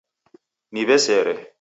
[0.71, 1.33] Niwesere